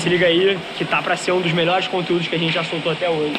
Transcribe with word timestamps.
Se 0.00 0.08
liga 0.08 0.26
aí 0.26 0.58
que 0.78 0.84
tá 0.86 1.02
para 1.02 1.14
ser 1.14 1.32
um 1.32 1.42
dos 1.42 1.52
melhores 1.52 1.86
conteúdos 1.86 2.26
que 2.26 2.34
a 2.34 2.38
gente 2.38 2.54
já 2.54 2.64
soltou 2.64 2.90
até 2.90 3.10
hoje. 3.10 3.38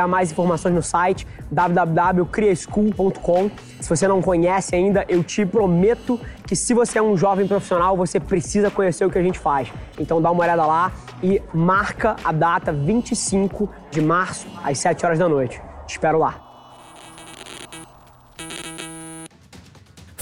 mais 0.07 0.31
informações 0.31 0.73
no 0.73 0.83
site 0.83 1.27
www.criaschool.com. 1.51 3.51
Se 3.79 3.89
você 3.89 4.07
não 4.07 4.21
conhece 4.21 4.75
ainda, 4.75 5.05
eu 5.07 5.23
te 5.23 5.45
prometo 5.45 6.19
que 6.45 6.55
se 6.55 6.73
você 6.73 6.99
é 6.99 7.01
um 7.01 7.17
jovem 7.17 7.47
profissional, 7.47 7.95
você 7.95 8.19
precisa 8.19 8.69
conhecer 8.69 9.05
o 9.05 9.09
que 9.09 9.17
a 9.17 9.23
gente 9.23 9.39
faz. 9.39 9.71
Então 9.97 10.21
dá 10.21 10.29
uma 10.31 10.43
olhada 10.43 10.65
lá 10.65 10.91
e 11.23 11.41
marca 11.53 12.15
a 12.23 12.31
data 12.31 12.71
25 12.71 13.69
de 13.89 14.01
março 14.01 14.47
às 14.63 14.77
7 14.79 15.05
horas 15.05 15.19
da 15.19 15.29
noite. 15.29 15.61
Te 15.85 15.91
espero 15.91 16.19
lá. 16.19 16.50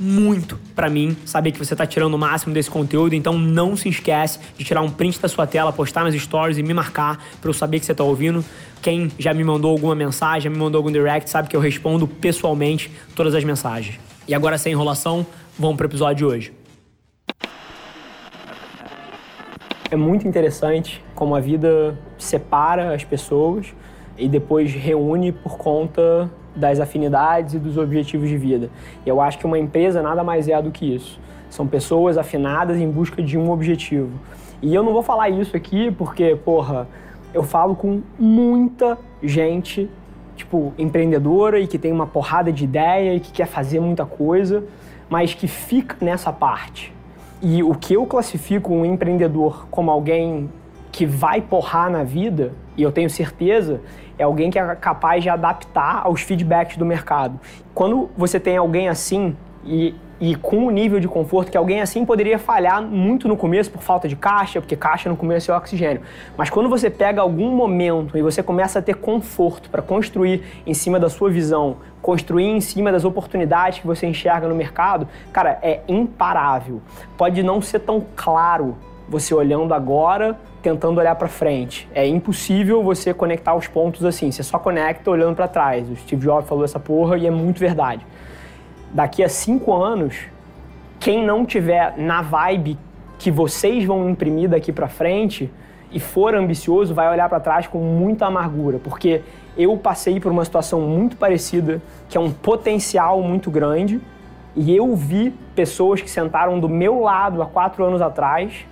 muito 0.00 0.58
para 0.74 0.88
mim 0.88 1.16
saber 1.24 1.52
que 1.52 1.58
você 1.58 1.74
está 1.74 1.86
tirando 1.86 2.14
o 2.14 2.18
máximo 2.18 2.54
desse 2.54 2.70
conteúdo, 2.70 3.14
então 3.14 3.36
não 3.36 3.76
se 3.76 3.88
esquece 3.88 4.38
de 4.56 4.64
tirar 4.64 4.82
um 4.82 4.90
print 4.90 5.20
da 5.20 5.28
sua 5.28 5.46
tela, 5.46 5.72
postar 5.72 6.04
nas 6.04 6.14
stories 6.14 6.58
e 6.58 6.62
me 6.62 6.72
marcar 6.72 7.22
para 7.40 7.50
eu 7.50 7.54
saber 7.54 7.80
que 7.80 7.86
você 7.86 7.92
está 7.92 8.04
ouvindo. 8.04 8.44
Quem 8.80 9.10
já 9.18 9.34
me 9.34 9.42
mandou 9.42 9.70
alguma 9.72 9.94
mensagem, 9.94 10.42
já 10.42 10.50
me 10.50 10.56
mandou 10.56 10.78
algum 10.78 10.92
direct, 10.92 11.28
sabe 11.28 11.48
que 11.48 11.56
eu 11.56 11.60
respondo 11.60 12.06
pessoalmente 12.06 12.90
todas 13.16 13.34
as 13.34 13.42
mensagens. 13.42 13.98
E 14.26 14.34
agora, 14.34 14.58
sem 14.58 14.72
enrolação, 14.72 15.26
vamos 15.58 15.76
para 15.76 15.86
o 15.86 15.88
episódio 15.88 16.16
de 16.16 16.24
hoje. 16.24 16.52
É 19.90 19.96
muito 19.96 20.28
interessante 20.28 21.02
como 21.14 21.34
a 21.34 21.40
vida 21.40 21.98
separa 22.18 22.94
as 22.94 23.04
pessoas 23.04 23.74
e 24.18 24.28
depois 24.28 24.72
reúne 24.74 25.32
por 25.32 25.56
conta 25.56 26.30
das 26.58 26.80
afinidades 26.80 27.54
e 27.54 27.58
dos 27.58 27.78
objetivos 27.78 28.28
de 28.28 28.36
vida. 28.36 28.68
Eu 29.06 29.20
acho 29.20 29.38
que 29.38 29.46
uma 29.46 29.58
empresa 29.58 30.02
nada 30.02 30.22
mais 30.24 30.48
é 30.48 30.60
do 30.60 30.70
que 30.70 30.94
isso. 30.94 31.18
São 31.48 31.66
pessoas 31.66 32.18
afinadas 32.18 32.76
em 32.78 32.90
busca 32.90 33.22
de 33.22 33.38
um 33.38 33.50
objetivo. 33.50 34.10
E 34.60 34.74
eu 34.74 34.82
não 34.82 34.92
vou 34.92 35.02
falar 35.02 35.30
isso 35.30 35.56
aqui 35.56 35.90
porque, 35.90 36.36
porra, 36.44 36.86
eu 37.32 37.42
falo 37.42 37.76
com 37.76 38.02
muita 38.18 38.98
gente, 39.22 39.88
tipo, 40.36 40.72
empreendedora 40.76 41.60
e 41.60 41.66
que 41.66 41.78
tem 41.78 41.92
uma 41.92 42.06
porrada 42.06 42.52
de 42.52 42.64
ideia 42.64 43.14
e 43.14 43.20
que 43.20 43.32
quer 43.32 43.46
fazer 43.46 43.80
muita 43.80 44.04
coisa, 44.04 44.64
mas 45.08 45.32
que 45.32 45.46
fica 45.46 45.96
nessa 46.04 46.32
parte. 46.32 46.92
E 47.40 47.62
o 47.62 47.72
que 47.74 47.94
eu 47.94 48.04
classifico 48.04 48.74
um 48.74 48.84
empreendedor 48.84 49.68
como 49.70 49.90
alguém 49.90 50.50
que 50.98 51.06
vai 51.06 51.40
porrar 51.40 51.88
na 51.88 52.02
vida, 52.02 52.52
e 52.76 52.82
eu 52.82 52.90
tenho 52.90 53.08
certeza, 53.08 53.80
é 54.18 54.24
alguém 54.24 54.50
que 54.50 54.58
é 54.58 54.74
capaz 54.74 55.22
de 55.22 55.28
adaptar 55.28 56.00
aos 56.04 56.22
feedbacks 56.22 56.76
do 56.76 56.84
mercado. 56.84 57.38
Quando 57.72 58.10
você 58.16 58.40
tem 58.40 58.56
alguém 58.56 58.88
assim, 58.88 59.36
e 59.64 59.94
e 60.20 60.34
com 60.34 60.66
o 60.66 60.70
nível 60.72 60.98
de 60.98 61.06
conforto 61.06 61.48
que 61.48 61.56
alguém 61.56 61.80
assim 61.80 62.04
poderia 62.04 62.40
falhar 62.40 62.82
muito 62.82 63.28
no 63.28 63.36
começo 63.36 63.70
por 63.70 63.80
falta 63.80 64.08
de 64.08 64.16
caixa, 64.16 64.60
porque 64.60 64.74
caixa 64.74 65.08
no 65.08 65.16
começo 65.16 65.52
é 65.52 65.56
oxigênio. 65.56 66.02
Mas 66.36 66.50
quando 66.50 66.68
você 66.68 66.90
pega 66.90 67.20
algum 67.20 67.52
momento 67.52 68.18
e 68.18 68.22
você 68.22 68.42
começa 68.42 68.80
a 68.80 68.82
ter 68.82 68.96
conforto 68.96 69.70
para 69.70 69.80
construir 69.80 70.42
em 70.66 70.74
cima 70.74 70.98
da 70.98 71.08
sua 71.08 71.30
visão, 71.30 71.76
construir 72.02 72.46
em 72.46 72.60
cima 72.60 72.90
das 72.90 73.04
oportunidades 73.04 73.78
que 73.78 73.86
você 73.86 74.08
enxerga 74.08 74.48
no 74.48 74.56
mercado, 74.56 75.06
cara, 75.32 75.56
é 75.62 75.82
imparável. 75.86 76.82
Pode 77.16 77.40
não 77.44 77.62
ser 77.62 77.78
tão 77.78 78.04
claro 78.16 78.76
você 79.08 79.34
olhando 79.34 79.72
agora, 79.72 80.38
tentando 80.62 80.98
olhar 80.98 81.14
para 81.14 81.28
frente. 81.28 81.88
É 81.94 82.06
impossível 82.06 82.82
você 82.82 83.14
conectar 83.14 83.54
os 83.54 83.66
pontos 83.66 84.04
assim. 84.04 84.30
Você 84.30 84.42
só 84.42 84.58
conecta 84.58 85.10
olhando 85.10 85.36
para 85.36 85.48
trás. 85.48 85.88
O 85.88 85.96
Steve 85.96 86.22
Jobs 86.22 86.48
falou 86.48 86.64
essa 86.64 86.78
porra 86.78 87.16
e 87.16 87.26
é 87.26 87.30
muito 87.30 87.58
verdade 87.58 88.04
daqui 88.92 89.22
a 89.22 89.28
cinco 89.28 89.74
anos, 89.74 90.16
quem 90.98 91.24
não 91.24 91.44
tiver 91.44 91.96
na 91.96 92.22
vibe 92.22 92.78
que 93.18 93.30
vocês 93.30 93.84
vão 93.84 94.08
imprimir 94.08 94.48
daqui 94.48 94.72
para 94.72 94.88
frente 94.88 95.50
e 95.90 95.98
for 95.98 96.34
ambicioso, 96.34 96.94
vai 96.94 97.10
olhar 97.10 97.28
para 97.28 97.40
trás 97.40 97.66
com 97.66 97.78
muita 97.78 98.26
amargura, 98.26 98.78
porque 98.78 99.22
eu 99.56 99.76
passei 99.76 100.20
por 100.20 100.30
uma 100.30 100.44
situação 100.44 100.82
muito 100.82 101.16
parecida, 101.16 101.80
que 102.08 102.16
é 102.16 102.20
um 102.20 102.30
potencial 102.30 103.22
muito 103.22 103.50
grande, 103.50 104.00
e 104.54 104.74
eu 104.74 104.94
vi 104.94 105.30
pessoas 105.54 106.00
que 106.00 106.10
sentaram 106.10 106.60
do 106.60 106.68
meu 106.68 107.00
lado 107.00 107.42
há 107.42 107.46
quatro 107.46 107.84
anos 107.84 108.02
atrás, 108.02 108.66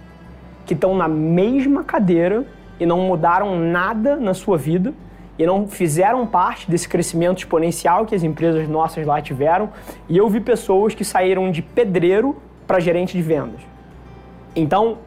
que 0.67 0.75
estão 0.75 0.95
na 0.95 1.09
mesma 1.09 1.85
cadeira 1.85 2.45
e 2.79 2.85
não 2.85 3.01
mudaram 3.01 3.59
nada 3.59 4.17
na 4.17 4.35
sua 4.35 4.59
vida, 4.59 4.93
e 5.39 5.47
não 5.47 5.67
fizeram 5.69 6.27
parte 6.27 6.71
desse 6.71 6.89
crescimento 6.89 7.39
exponencial 7.39 8.07
que 8.07 8.15
as 8.15 8.23
empresas 8.23 8.69
nossas 8.69 9.07
lá 9.07 9.21
tiveram. 9.21 9.71
E 10.09 10.17
eu 10.17 10.29
vi 10.29 10.41
pessoas 10.41 10.95
que 10.95 11.05
saíram 11.05 11.51
de 11.51 11.61
pedreiro 11.61 12.37
para 12.67 12.81
gerente 12.81 13.17
de 13.17 13.23
vendas. 13.23 13.61
Então, 14.55 14.99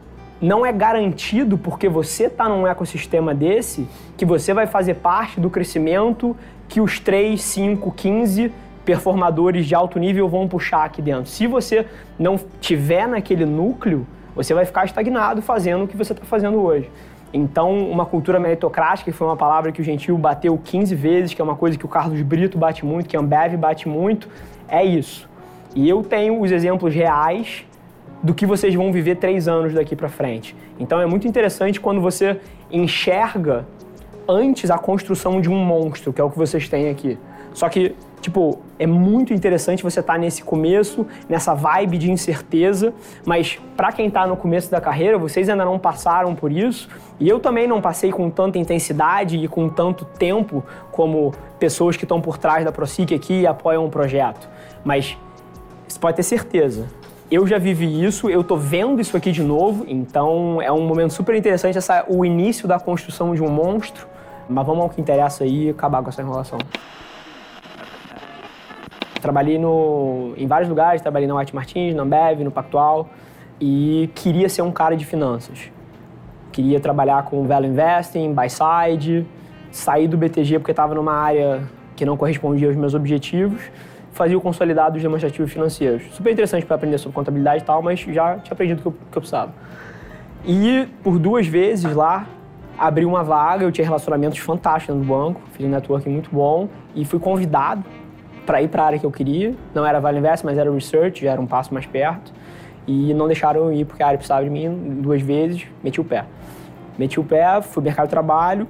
não 0.41 0.65
é 0.65 0.71
garantido 0.71 1.57
porque 1.57 1.89
você 1.89 2.25
está 2.25 2.47
num 2.47 2.65
ecossistema 2.65 3.33
desse 3.33 3.87
que 4.15 4.25
você 4.25 4.53
vai 4.53 4.67
fazer 4.67 4.95
parte 4.95 5.39
do 5.39 5.49
crescimento 5.49 6.37
que 6.67 6.79
os 6.79 6.99
3, 6.99 7.41
5, 7.41 7.91
15 7.91 8.51
performadores 8.85 9.65
de 9.65 9.75
alto 9.75 9.99
nível 9.99 10.29
vão 10.29 10.47
puxar 10.47 10.85
aqui 10.85 11.01
dentro. 11.01 11.25
Se 11.25 11.45
você 11.47 11.85
não 12.17 12.39
tiver 12.61 13.07
naquele 13.07 13.45
núcleo, 13.45 14.05
você 14.43 14.53
vai 14.53 14.63
ficar 14.63 14.85
estagnado 14.85 15.41
fazendo 15.41 15.83
o 15.83 15.87
que 15.87 15.97
você 15.97 16.13
está 16.13 16.23
fazendo 16.23 16.61
hoje. 16.61 16.89
Então, 17.33 17.77
uma 17.91 18.05
cultura 18.05 18.39
meritocrática, 18.39 19.11
que 19.11 19.17
foi 19.17 19.27
uma 19.27 19.35
palavra 19.35 19.69
que 19.69 19.81
o 19.81 19.83
Gentil 19.83 20.17
bateu 20.17 20.57
15 20.57 20.95
vezes, 20.95 21.33
que 21.33 21.41
é 21.41 21.43
uma 21.43 21.57
coisa 21.57 21.77
que 21.77 21.85
o 21.85 21.89
Carlos 21.89 22.21
Brito 22.21 22.57
bate 22.57 22.85
muito, 22.85 23.09
que 23.09 23.17
a 23.17 23.19
Ambev 23.19 23.57
bate 23.57 23.89
muito, 23.89 24.29
é 24.69 24.81
isso. 24.81 25.29
E 25.75 25.89
eu 25.89 26.01
tenho 26.03 26.39
os 26.39 26.53
exemplos 26.53 26.95
reais 26.95 27.65
do 28.23 28.33
que 28.33 28.45
vocês 28.45 28.73
vão 28.73 28.93
viver 28.93 29.15
três 29.15 29.45
anos 29.49 29.73
daqui 29.73 29.93
para 29.93 30.07
frente. 30.07 30.55
Então, 30.79 31.01
é 31.01 31.05
muito 31.05 31.27
interessante 31.27 31.77
quando 31.77 31.99
você 31.99 32.39
enxerga 32.71 33.67
antes 34.25 34.71
a 34.71 34.77
construção 34.77 35.41
de 35.41 35.49
um 35.49 35.65
monstro, 35.65 36.13
que 36.13 36.21
é 36.21 36.23
o 36.23 36.29
que 36.29 36.37
vocês 36.37 36.69
têm 36.69 36.89
aqui. 36.89 37.17
Só 37.53 37.69
que 37.69 37.95
Tipo, 38.21 38.59
é 38.77 38.85
muito 38.85 39.33
interessante 39.33 39.81
você 39.81 40.01
estar 40.01 40.13
tá 40.13 40.19
nesse 40.19 40.43
começo, 40.43 41.05
nessa 41.27 41.53
vibe 41.53 41.97
de 41.97 42.11
incerteza, 42.11 42.93
mas 43.25 43.59
para 43.77 43.91
quem 43.93 44.07
está 44.07 44.27
no 44.27 44.35
começo 44.35 44.69
da 44.69 44.81
carreira, 44.81 45.17
vocês 45.17 45.47
ainda 45.47 45.63
não 45.63 45.79
passaram 45.79 46.35
por 46.35 46.51
isso, 46.51 46.89
e 47.19 47.29
eu 47.29 47.39
também 47.39 47.65
não 47.65 47.81
passei 47.81 48.11
com 48.11 48.29
tanta 48.29 48.57
intensidade 48.57 49.37
e 49.37 49.47
com 49.47 49.69
tanto 49.69 50.03
tempo 50.03 50.63
como 50.91 51.33
pessoas 51.57 51.95
que 51.95 52.03
estão 52.03 52.19
por 52.19 52.37
trás 52.37 52.65
da 52.65 52.71
ProSIC 52.71 53.15
aqui 53.15 53.41
e 53.41 53.47
apoiam 53.47 53.85
o 53.85 53.89
projeto. 53.89 54.49
Mas 54.83 55.17
você 55.87 55.97
pode 55.97 56.17
ter 56.17 56.23
certeza, 56.23 56.87
eu 57.31 57.47
já 57.47 57.57
vivi 57.57 58.03
isso, 58.03 58.29
eu 58.29 58.43
tô 58.43 58.57
vendo 58.57 58.99
isso 58.99 59.15
aqui 59.15 59.31
de 59.31 59.43
novo, 59.43 59.85
então 59.87 60.61
é 60.61 60.71
um 60.71 60.85
momento 60.85 61.13
super 61.13 61.35
interessante 61.35 61.77
essa, 61.77 62.03
o 62.07 62.25
início 62.25 62.67
da 62.67 62.79
construção 62.79 63.33
de 63.33 63.41
um 63.41 63.49
monstro. 63.49 64.07
Mas 64.51 64.65
vamos 64.65 64.81
ao 64.81 64.89
que 64.89 64.99
interessa 64.99 65.43
aí 65.43 65.69
acabar 65.69 66.01
com 66.01 66.09
essa 66.09 66.23
enrolação. 66.23 66.57
Trabalhei 69.21 69.57
no, 69.57 70.33
em 70.37 70.47
vários 70.47 70.69
lugares, 70.69 71.01
trabalhei 71.01 71.27
na 71.27 71.35
White 71.35 71.53
Martins, 71.53 71.95
na 71.95 72.03
Ambev, 72.03 72.43
no 72.43 72.51
Pactual 72.51 73.09
e 73.59 74.09
queria 74.15 74.47
ser 74.47 74.61
um 74.61 74.71
cara 74.71 74.95
de 74.95 75.05
finanças. 75.05 75.71
Queria 76.51 76.79
trabalhar 76.79 77.23
com 77.25 77.45
Value 77.45 77.67
Investing, 77.67 78.33
Buy 78.33 78.49
Side, 78.49 79.25
sair 79.71 80.07
do 80.07 80.17
BTG 80.17 80.59
porque 80.59 80.71
estava 80.71 80.95
numa 80.95 81.13
área 81.13 81.63
que 81.95 82.05
não 82.05 82.15
correspondia 82.15 82.67
aos 82.67 82.77
meus 82.77 82.93
objetivos, 82.93 83.61
fazia 84.13 84.37
o 84.37 84.41
consolidado 84.41 84.93
dos 84.93 85.01
demonstrativos 85.01 85.51
financeiros. 85.51 86.03
Super 86.13 86.31
interessante 86.31 86.65
para 86.65 86.75
aprender 86.75 86.97
sobre 86.97 87.13
contabilidade 87.13 87.63
e 87.63 87.65
tal, 87.65 87.81
mas 87.81 87.99
já 87.99 88.37
tinha 88.37 88.53
aprendido 88.53 88.79
o 88.79 88.81
que 88.81 88.87
eu, 88.87 88.91
que 89.11 89.17
eu 89.17 89.21
precisava. 89.21 89.53
E 90.45 90.87
por 91.03 91.19
duas 91.19 91.45
vezes 91.45 91.93
lá, 91.93 92.25
abri 92.77 93.05
uma 93.05 93.23
vaga, 93.23 93.65
eu 93.65 93.71
tinha 93.71 93.85
relacionamentos 93.85 94.39
fantásticos 94.39 94.95
no 94.95 95.03
banco, 95.03 95.41
fiz 95.51 95.65
um 95.65 95.69
networking 95.69 96.09
muito 96.09 96.29
bom 96.31 96.69
e 96.95 97.03
fui 97.03 97.19
convidado 97.19 97.83
para 98.49 98.63
ir 98.63 98.67
para 98.67 98.81
a 98.81 98.85
área 98.87 98.97
que 98.97 99.05
eu 99.05 99.11
queria. 99.11 99.53
Não 99.75 99.85
era 99.85 99.99
Vale 99.99 100.17
Invest, 100.17 100.43
mas 100.43 100.57
era 100.57 100.71
Research, 100.71 101.23
já 101.23 101.33
era 101.33 101.39
um 101.39 101.45
passo 101.45 101.71
mais 101.71 101.85
perto. 101.85 102.33
E 102.87 103.13
não 103.13 103.27
deixaram 103.27 103.65
eu 103.65 103.71
ir 103.71 103.85
porque 103.85 104.01
a 104.01 104.07
área 104.07 104.17
precisava 104.17 104.43
de 104.43 104.49
mim 104.49 104.97
duas 105.03 105.21
vezes, 105.21 105.67
meti 105.83 106.01
o 106.01 106.03
pé. 106.03 106.25
Meti 106.97 107.19
o 107.19 107.23
pé, 107.23 107.61
fui 107.61 107.83
mercado 107.83 108.07
de 108.07 108.09
trabalho, 108.09 108.67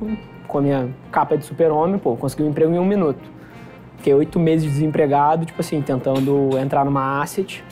com 0.49 0.57
a 0.57 0.61
minha 0.61 0.89
capa 1.09 1.37
de 1.37 1.45
super-homem, 1.45 1.97
pô, 1.97 2.17
consegui 2.17 2.43
um 2.43 2.49
emprego 2.49 2.73
em 2.73 2.77
um 2.77 2.83
minuto. 2.83 3.21
Fiquei 3.95 4.13
oito 4.13 4.37
meses 4.37 4.69
desempregado, 4.69 5.45
tipo 5.45 5.61
assim, 5.61 5.81
tentando 5.81 6.49
entrar 6.57 6.83
numa 6.83 7.21
asset. 7.21 7.63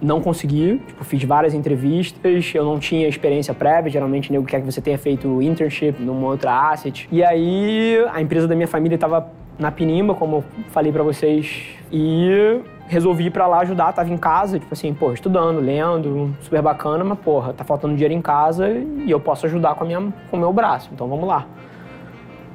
Não 0.00 0.18
consegui, 0.18 0.80
tipo, 0.86 1.04
fiz 1.04 1.22
várias 1.24 1.52
entrevistas, 1.52 2.52
eu 2.54 2.64
não 2.64 2.78
tinha 2.78 3.06
experiência 3.06 3.52
prévia, 3.52 3.90
geralmente 3.90 4.32
nego 4.32 4.46
quer 4.46 4.60
que 4.60 4.66
você 4.66 4.80
tenha 4.80 4.96
feito 4.96 5.42
internship 5.42 6.00
numa 6.00 6.28
outra 6.28 6.70
asset. 6.70 7.06
E 7.12 7.22
aí 7.22 8.02
a 8.10 8.22
empresa 8.22 8.48
da 8.48 8.54
minha 8.54 8.66
família 8.66 8.94
estava 8.94 9.41
na 9.58 9.70
Pinimba, 9.70 10.14
como 10.14 10.36
eu 10.36 10.44
falei 10.70 10.92
para 10.92 11.02
vocês, 11.02 11.64
e 11.90 12.60
resolvi 12.86 13.26
ir 13.26 13.30
pra 13.30 13.46
lá 13.46 13.60
ajudar, 13.60 13.92
tava 13.92 14.10
em 14.10 14.16
casa, 14.16 14.58
tipo 14.58 14.72
assim, 14.72 14.92
pô, 14.92 15.12
estudando, 15.12 15.60
lendo, 15.60 16.34
super 16.40 16.60
bacana, 16.60 17.04
mas 17.04 17.18
porra, 17.18 17.52
tá 17.52 17.64
faltando 17.64 17.94
dinheiro 17.94 18.14
em 18.14 18.20
casa 18.20 18.68
e 18.70 19.10
eu 19.10 19.20
posso 19.20 19.46
ajudar 19.46 19.74
com, 19.74 19.84
a 19.84 19.86
minha, 19.86 20.12
com 20.30 20.36
o 20.36 20.40
meu 20.40 20.52
braço, 20.52 20.90
então 20.92 21.08
vamos 21.08 21.26
lá. 21.26 21.46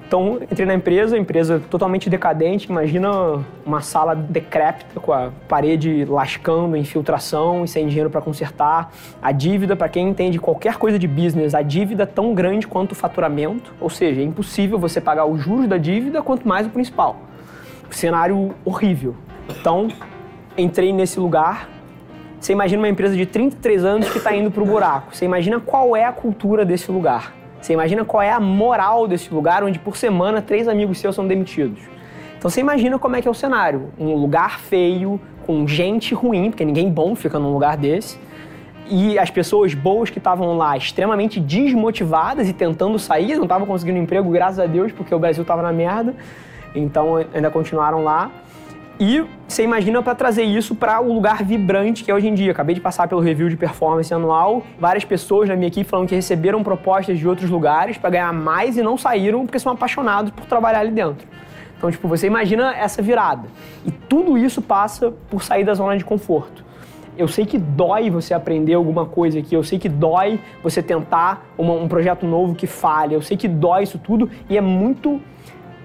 Então, 0.07 0.39
entrei 0.41 0.65
na 0.65 0.73
empresa, 0.73 1.17
empresa 1.17 1.61
totalmente 1.69 2.09
decadente. 2.09 2.69
Imagina 2.69 3.43
uma 3.65 3.81
sala 3.81 4.15
decrépita, 4.15 5.01
com 5.01 5.11
a 5.11 5.31
parede 5.49 6.05
lascando, 6.05 6.77
infiltração 6.77 7.65
e 7.65 7.67
sem 7.67 7.85
dinheiro 7.87 8.09
para 8.09 8.21
consertar. 8.21 8.89
A 9.21 9.33
dívida, 9.33 9.75
para 9.75 9.89
quem 9.89 10.07
entende 10.07 10.39
qualquer 10.39 10.77
coisa 10.77 10.97
de 10.97 11.09
business, 11.09 11.53
a 11.53 11.61
dívida 11.61 12.03
é 12.03 12.05
tão 12.05 12.33
grande 12.33 12.65
quanto 12.65 12.93
o 12.93 12.95
faturamento. 12.95 13.73
Ou 13.81 13.89
seja, 13.89 14.21
é 14.21 14.23
impossível 14.23 14.79
você 14.79 15.01
pagar 15.01 15.25
os 15.25 15.41
juros 15.41 15.67
da 15.67 15.77
dívida, 15.77 16.23
quanto 16.23 16.47
mais 16.47 16.65
o 16.65 16.69
principal. 16.69 17.17
Cenário 17.89 18.55
horrível. 18.63 19.13
Então, 19.49 19.89
entrei 20.57 20.93
nesse 20.93 21.19
lugar. 21.19 21.67
Você 22.39 22.53
imagina 22.53 22.81
uma 22.81 22.87
empresa 22.87 23.13
de 23.13 23.25
33 23.25 23.83
anos 23.83 24.09
que 24.09 24.19
está 24.19 24.33
indo 24.33 24.51
para 24.51 24.63
o 24.63 24.65
buraco. 24.65 25.13
Você 25.13 25.25
imagina 25.25 25.59
qual 25.59 25.97
é 25.97 26.05
a 26.05 26.13
cultura 26.13 26.63
desse 26.63 26.89
lugar. 26.89 27.33
Você 27.67 27.73
imagina 27.73 28.05
qual 28.05 28.23
é 28.23 28.31
a 28.31 28.39
moral 28.39 29.09
desse 29.09 29.33
lugar 29.33 29.61
onde 29.61 29.77
por 29.77 29.97
semana 29.97 30.41
três 30.41 30.69
amigos 30.69 30.99
seus 30.99 31.13
são 31.13 31.27
demitidos. 31.27 31.81
Então 32.37 32.49
você 32.49 32.61
imagina 32.61 32.97
como 32.97 33.17
é 33.17 33.21
que 33.21 33.27
é 33.27 33.31
o 33.31 33.33
cenário. 33.33 33.89
Um 33.99 34.15
lugar 34.15 34.61
feio, 34.61 35.19
com 35.45 35.67
gente 35.67 36.15
ruim, 36.15 36.49
porque 36.49 36.63
ninguém 36.63 36.89
bom 36.89 37.13
fica 37.13 37.37
num 37.37 37.51
lugar 37.51 37.75
desse. 37.75 38.17
E 38.89 39.19
as 39.19 39.29
pessoas 39.29 39.73
boas 39.73 40.09
que 40.09 40.17
estavam 40.17 40.55
lá 40.55 40.77
extremamente 40.77 41.41
desmotivadas 41.41 42.47
e 42.47 42.53
tentando 42.53 42.97
sair, 42.97 43.35
não 43.35 43.43
estavam 43.43 43.67
conseguindo 43.67 43.99
emprego, 43.99 44.29
graças 44.29 44.59
a 44.59 44.65
Deus, 44.65 44.93
porque 44.93 45.13
o 45.13 45.19
Brasil 45.19 45.41
estava 45.41 45.61
na 45.61 45.73
merda. 45.73 46.15
Então 46.73 47.17
ainda 47.33 47.51
continuaram 47.51 48.01
lá. 48.01 48.31
E 48.99 49.23
você 49.47 49.63
imagina 49.63 50.01
para 50.01 50.15
trazer 50.15 50.43
isso 50.43 50.73
para 50.73 50.99
o 50.99 51.13
lugar 51.13 51.43
vibrante 51.43 52.03
que 52.03 52.09
é 52.09 52.13
hoje 52.13 52.27
em 52.27 52.33
dia. 52.33 52.51
Acabei 52.51 52.73
de 52.73 52.81
passar 52.81 53.07
pelo 53.07 53.21
review 53.21 53.47
de 53.47 53.55
performance 53.55 54.11
anual, 54.11 54.63
várias 54.79 55.05
pessoas 55.05 55.47
na 55.47 55.55
minha 55.55 55.67
equipe 55.67 55.87
falando 55.87 56.07
que 56.07 56.15
receberam 56.15 56.63
propostas 56.63 57.19
de 57.19 57.27
outros 57.27 57.47
lugares 57.47 57.97
para 57.97 58.09
ganhar 58.09 58.33
mais 58.33 58.75
e 58.75 58.81
não 58.81 58.97
saíram 58.97 59.45
porque 59.45 59.59
são 59.59 59.71
apaixonados 59.71 60.31
por 60.31 60.45
trabalhar 60.45 60.79
ali 60.79 60.89
dentro. 60.89 61.27
Então, 61.77 61.91
tipo, 61.91 62.07
você 62.07 62.25
imagina 62.25 62.75
essa 62.75 62.99
virada. 63.03 63.47
E 63.85 63.91
tudo 63.91 64.35
isso 64.35 64.63
passa 64.63 65.13
por 65.29 65.43
sair 65.43 65.63
da 65.63 65.75
zona 65.75 65.95
de 65.95 66.03
conforto. 66.03 66.65
Eu 67.15 67.27
sei 67.27 67.45
que 67.45 67.57
dói 67.57 68.09
você 68.09 68.33
aprender 68.33 68.73
alguma 68.73 69.05
coisa 69.05 69.39
aqui, 69.39 69.55
eu 69.55 69.63
sei 69.63 69.77
que 69.77 69.89
dói 69.89 70.39
você 70.63 70.81
tentar 70.81 71.45
uma, 71.55 71.73
um 71.73 71.87
projeto 71.87 72.25
novo 72.25 72.55
que 72.55 72.65
falha, 72.65 73.13
eu 73.13 73.21
sei 73.21 73.37
que 73.37 73.47
dói 73.47 73.83
isso 73.83 73.99
tudo 73.99 74.29
e 74.49 74.57
é 74.57 74.61
muito 74.61 75.21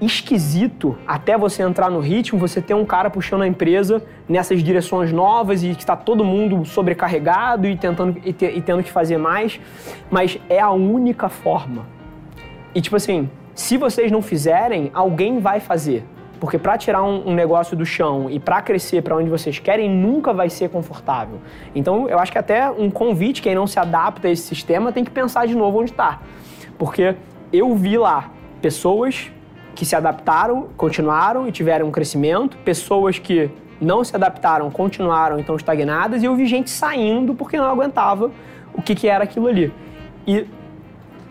esquisito 0.05 0.99
até 1.07 1.39
você 1.39 1.63
entrar 1.63 1.91
no 1.91 2.01
ritmo, 2.01 2.39
você 2.39 2.61
ter 2.61 2.75
um 2.75 2.85
cara 2.85 3.09
puxando 3.09 3.43
a 3.43 3.47
empresa 3.47 4.03
nessas 4.29 4.63
direções 4.63 5.13
novas 5.13 5.63
e 5.63 5.75
que 5.75 5.83
está 5.83 5.97
todo 5.97 6.25
mundo 6.25 6.65
sobrecarregado 6.65 7.67
e 7.67 7.77
tentando 7.77 8.21
e, 8.25 8.33
te, 8.33 8.47
e 8.47 8.61
tendo 8.61 8.83
que 8.83 8.91
fazer 8.91 9.17
mais, 9.17 9.61
mas 10.11 10.39
é 10.49 10.61
a 10.61 10.71
única 10.71 11.29
forma. 11.29 11.87
E 12.75 12.81
tipo 12.81 12.97
assim, 12.97 13.31
se 13.55 13.77
vocês 13.77 14.11
não 14.11 14.23
fizerem, 14.23 14.91
alguém 14.93 15.39
vai 15.39 15.61
fazer. 15.61 16.05
Porque 16.41 16.59
para 16.59 16.77
tirar 16.77 17.05
um, 17.05 17.29
um, 17.29 17.35
negócio 17.35 17.77
do 17.77 17.87
chão 17.87 18.29
e 18.29 18.41
para 18.41 18.61
crescer 18.61 19.01
para 19.03 19.17
onde 19.17 19.31
vocês 19.31 19.61
querem, 19.61 19.89
nunca 19.89 20.33
vai 20.33 20.51
ser 20.51 20.71
confortável. 20.71 21.39
Então, 21.73 22.09
eu 22.09 22.19
acho 22.19 22.33
que 22.33 22.39
até 22.39 22.69
um 22.69 22.91
convite, 22.91 23.41
quem 23.41 23.55
não 23.55 23.65
se 23.65 23.79
adapta 23.79 24.27
a 24.27 24.31
esse 24.33 24.43
sistema, 24.43 24.91
tem 24.91 25.05
que 25.05 25.11
pensar 25.13 25.47
de 25.47 25.55
novo 25.55 25.79
onde 25.79 25.93
está. 25.93 26.21
Porque 26.77 27.15
eu 27.53 27.77
vi 27.77 27.97
lá 27.97 28.33
pessoas 28.61 29.31
que 29.75 29.85
se 29.85 29.97
adaptaram, 29.97 30.69
continuaram 30.77 31.49
e 31.49 31.53
tiveram 31.53 31.89
um 31.89 31.91
crescimento, 31.91 32.57
pessoas 32.59 33.19
que 33.19 33.51
não 33.81 34.05
se 34.05 34.15
adaptaram, 34.15 34.71
continuaram 34.71 35.39
então 35.39 35.57
estagnadas, 35.57 36.23
e 36.23 36.27
eu 36.27 36.37
vi 36.37 36.47
gente 36.47 36.71
saindo 36.71 37.35
porque 37.35 37.57
não 37.57 37.67
aguentava 37.67 38.31
o 38.73 38.81
que, 38.81 38.95
que 38.95 39.09
era 39.09 39.25
aquilo 39.25 39.49
ali. 39.49 39.73
E 40.27 40.47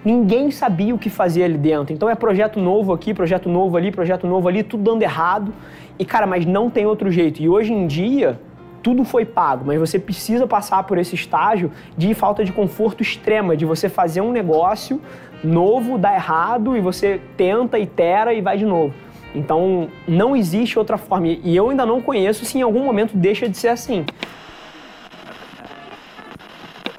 ninguém 0.03 0.51
sabia 0.51 0.93
o 0.93 0.97
que 0.97 1.09
fazer 1.09 1.43
ali 1.43 1.57
dentro. 1.57 1.93
Então 1.93 2.09
é 2.09 2.15
projeto 2.15 2.59
novo 2.59 2.93
aqui, 2.93 3.13
projeto 3.13 3.47
novo 3.47 3.77
ali, 3.77 3.91
projeto 3.91 4.27
novo 4.27 4.47
ali, 4.47 4.63
tudo 4.63 4.83
dando 4.83 5.01
errado. 5.01 5.53
E 5.97 6.05
cara, 6.05 6.27
mas 6.27 6.45
não 6.45 6.69
tem 6.69 6.85
outro 6.85 7.09
jeito. 7.11 7.41
E 7.41 7.47
hoje 7.47 7.71
em 7.71 7.88
dia, 7.88 8.39
tudo 8.81 9.03
foi 9.03 9.25
pago, 9.25 9.65
mas 9.65 9.79
você 9.79 9.99
precisa 9.99 10.47
passar 10.47 10.83
por 10.83 10.97
esse 10.97 11.15
estágio 11.15 11.71
de 11.97 12.13
falta 12.13 12.43
de 12.43 12.51
conforto 12.51 13.01
extrema, 13.01 13.55
de 13.55 13.65
você 13.65 13.89
fazer 13.89 14.21
um 14.21 14.31
negócio 14.31 15.01
novo, 15.43 15.97
dá 15.97 16.13
errado 16.13 16.75
e 16.75 16.81
você 16.81 17.19
tenta, 17.35 17.79
itera 17.79 18.33
e 18.33 18.41
vai 18.41 18.57
de 18.57 18.65
novo. 18.65 18.93
Então, 19.33 19.87
não 20.07 20.35
existe 20.35 20.77
outra 20.77 20.97
forma. 20.97 21.27
E 21.27 21.55
eu 21.55 21.69
ainda 21.69 21.85
não 21.85 22.01
conheço 22.01 22.43
se 22.45 22.57
em 22.57 22.61
algum 22.61 22.83
momento 22.83 23.15
deixa 23.15 23.47
de 23.47 23.57
ser 23.57 23.69
assim. 23.69 24.05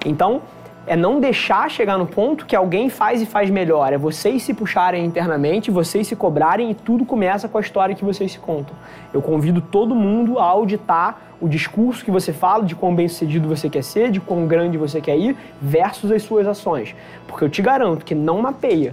Então, 0.04 0.42
é 0.86 0.96
não 0.96 1.20
deixar 1.20 1.70
chegar 1.70 1.96
no 1.96 2.06
ponto 2.06 2.44
que 2.44 2.56
alguém 2.56 2.88
faz 2.88 3.22
e 3.22 3.26
faz 3.26 3.50
melhor. 3.50 3.92
É 3.92 3.98
vocês 3.98 4.42
se 4.42 4.52
puxarem 4.52 5.04
internamente, 5.04 5.70
vocês 5.70 6.06
se 6.06 6.16
cobrarem 6.16 6.70
e 6.70 6.74
tudo 6.74 7.04
começa 7.04 7.48
com 7.48 7.58
a 7.58 7.60
história 7.60 7.94
que 7.94 8.04
vocês 8.04 8.32
se 8.32 8.38
contam. 8.38 8.74
Eu 9.12 9.22
convido 9.22 9.60
todo 9.60 9.94
mundo 9.94 10.38
a 10.38 10.44
auditar 10.44 11.20
o 11.40 11.48
discurso 11.48 12.04
que 12.04 12.10
você 12.10 12.32
fala, 12.32 12.64
de 12.64 12.74
quão 12.74 12.94
bem 12.94 13.08
sucedido 13.08 13.48
você 13.48 13.68
quer 13.68 13.82
ser, 13.82 14.10
de 14.10 14.20
quão 14.20 14.46
grande 14.46 14.78
você 14.78 15.00
quer 15.00 15.16
ir, 15.16 15.36
versus 15.60 16.10
as 16.10 16.22
suas 16.22 16.46
ações. 16.46 16.94
Porque 17.26 17.44
eu 17.44 17.48
te 17.48 17.60
garanto 17.60 18.04
que 18.04 18.14
não 18.14 18.40
mapeia 18.40 18.92